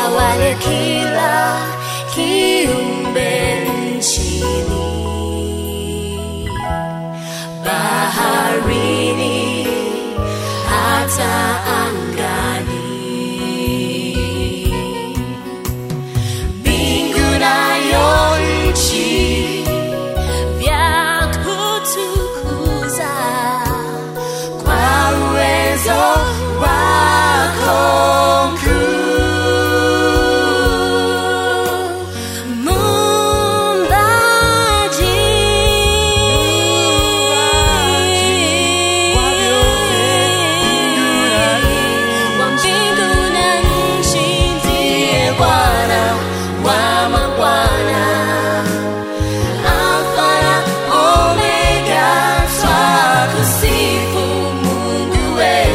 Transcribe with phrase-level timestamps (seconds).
[0.00, 1.56] watawale kila
[2.14, 3.60] kiumbe
[3.98, 4.89] nchini,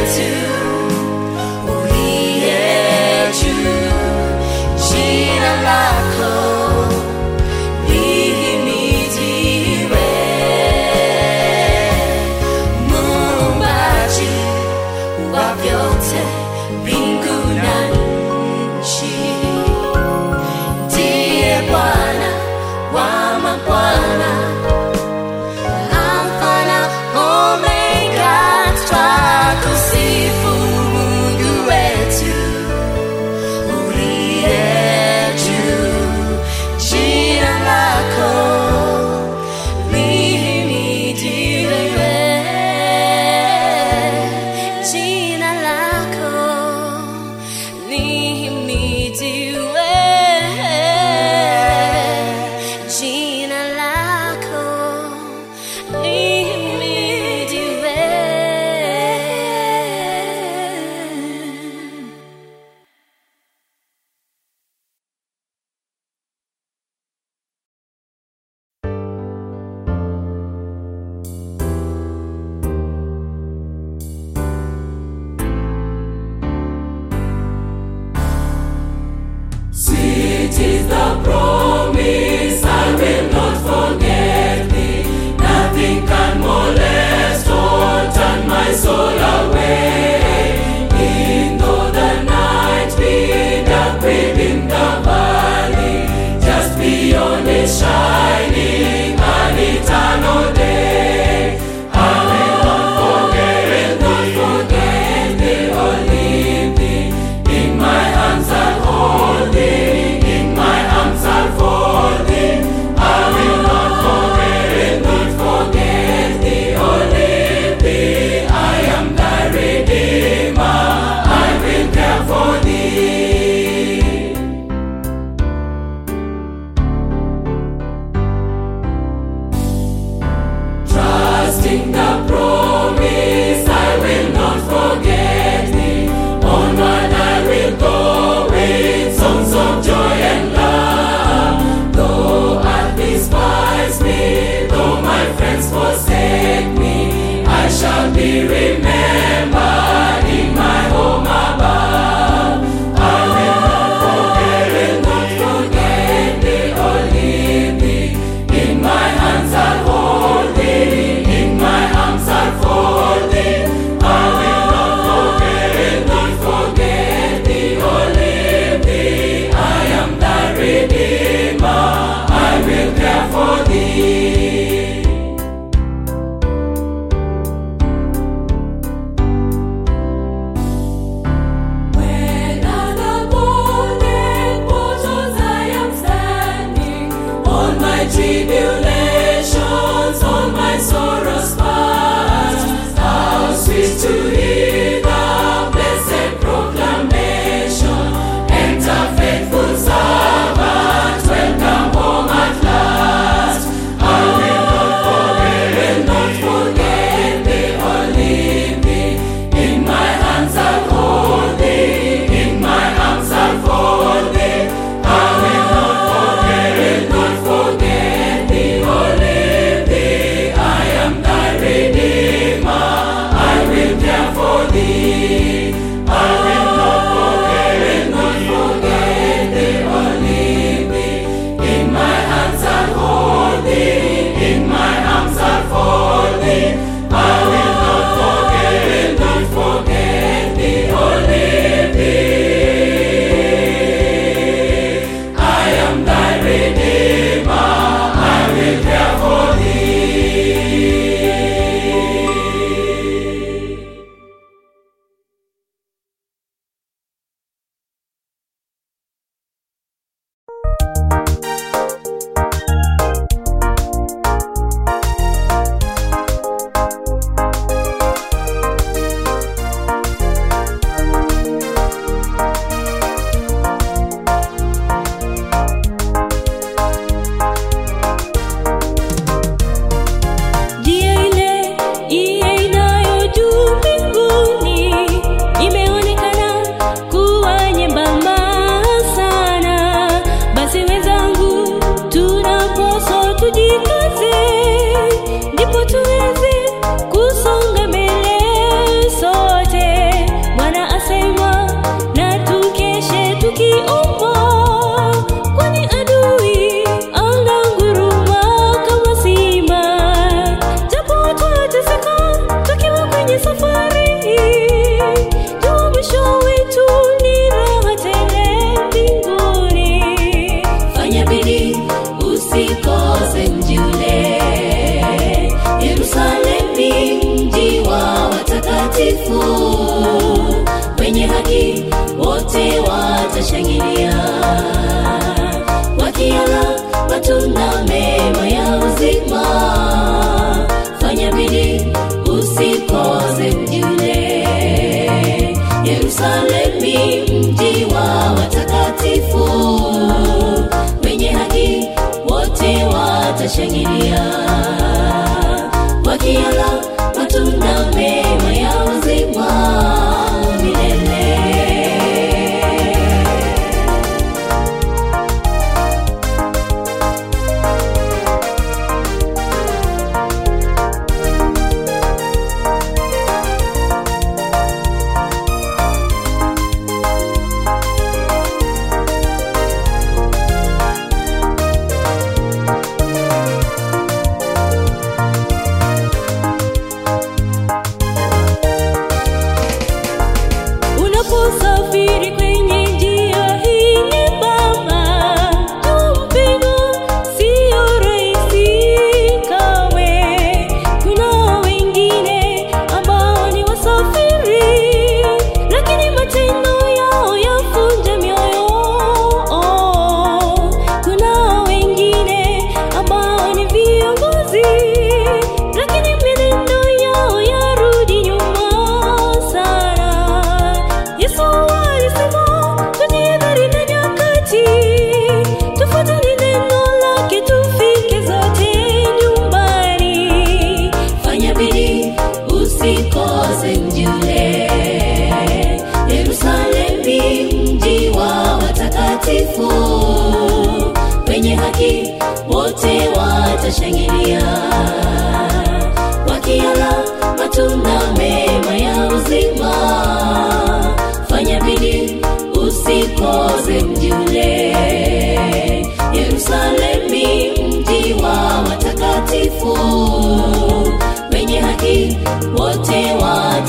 [0.06, 0.45] to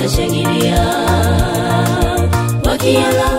[0.08, 0.80] wanashangilia
[2.66, 3.37] wakiala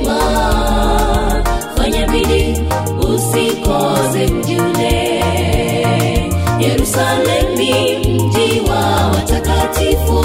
[0.00, 1.42] uzima
[1.76, 2.54] fanya bidii
[3.14, 5.20] usikose mjule.
[6.60, 10.24] yerusalemi mji wa watakatifu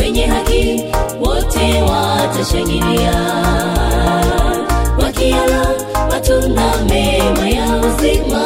[0.00, 0.84] wenye haki
[1.20, 3.14] wote watashangilia
[5.02, 5.66] wakiala
[6.10, 8.44] matunda mema ya uzima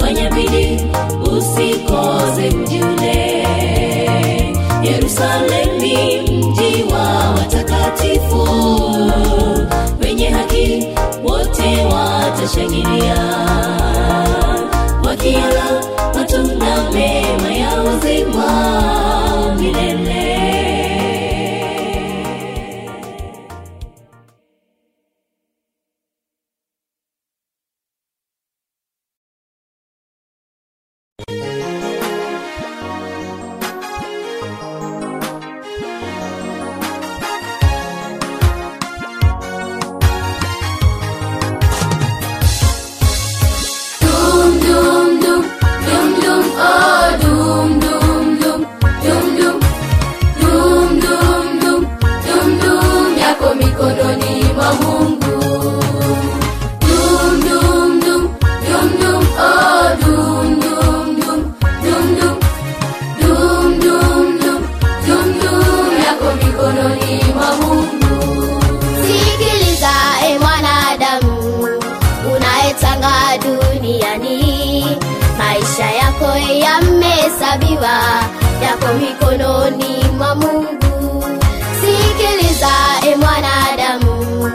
[0.00, 0.80] fanya bidii
[1.22, 3.44] usikose mjule.
[4.82, 7.17] yerusalemi mji wa
[12.48, 13.77] Shangiria.
[77.28, 78.00] Yamehesabiwa
[78.62, 81.24] yako mikononi mwa mungu.
[81.80, 82.72] Sikiliza
[83.12, 84.52] e mwanadamu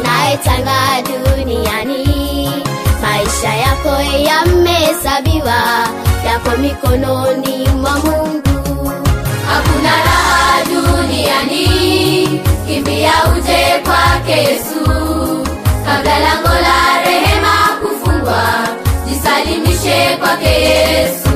[0.00, 2.52] unayetanga duniani.
[3.02, 5.88] Maisha yako yamehesabiwa
[6.26, 8.92] yako mikononi mwa mungu.
[9.46, 14.84] Hakuna raha duniani kimbia uje kwake yesu.
[15.86, 18.44] Kabla lango la rehema kufungwa
[19.08, 21.31] jisalimishe kwake yesu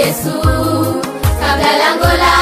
[0.00, 0.32] yesu
[1.40, 2.34] kabla lango la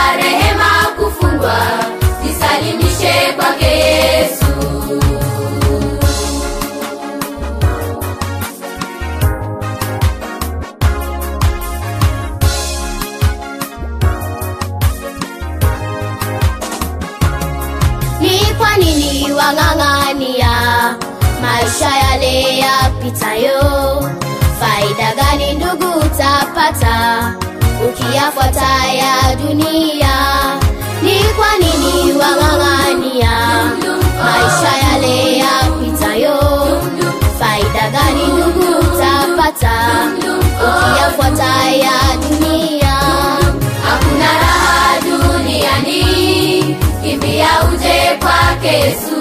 [48.68, 49.20] kwake Yesu.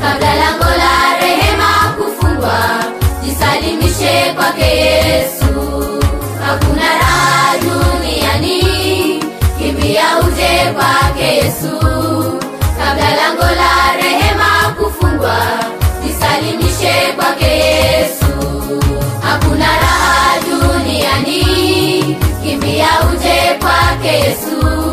[0.00, 2.84] Kabla lango la rehema kufungwa,
[3.24, 5.52] jisalimishe kwake Yesu.
[6.46, 9.24] Hakuna raha duniani,
[9.58, 11.78] kimbia uje kwake Yesu.
[12.78, 15.36] Kabla lango la rehema kufungwa,
[16.06, 18.32] jisalimishe kwake Yesu.
[19.22, 24.87] Hakuna raha duniani, kimbia uje kwake Yesu.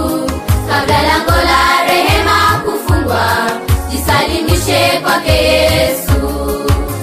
[5.15, 6.27] kwake Yesu.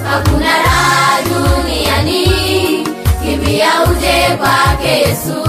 [0.05, 2.25] Hakuna raha duniani,
[3.23, 5.43] kimbia uje kwake Yesu.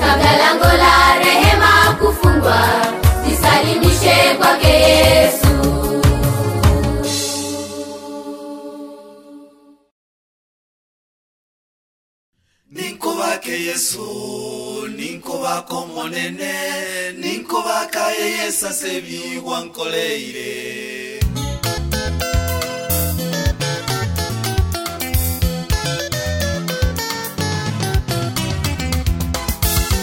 [0.00, 2.60] Kabla lango la rehema kufungwa,
[3.28, 5.50] jisalimishe kwake Yesu.
[12.70, 14.06] ninkubake yesu
[14.96, 16.52] ninkubaka omonene
[17.22, 19.00] ninkubaka eye sase